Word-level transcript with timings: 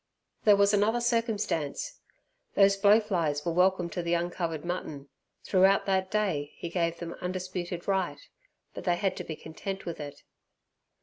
There 0.45 0.55
was 0.55 0.73
another 0.73 0.99
circumstance. 0.99 1.99
Those 2.55 2.75
blowflies 2.75 3.45
were 3.45 3.51
welcome 3.51 3.87
to 3.91 4.01
the 4.01 4.15
uncovered 4.15 4.65
mutton. 4.65 5.09
Throughout 5.43 5.85
that 5.85 6.09
day 6.09 6.53
he 6.55 6.69
gave 6.69 6.97
them 6.97 7.13
undisputed 7.21 7.87
right, 7.87 8.27
but 8.73 8.83
they 8.83 8.95
had 8.95 9.15
to 9.17 9.23
be 9.23 9.35
content 9.35 9.85
with 9.85 9.99
it. 9.99 10.23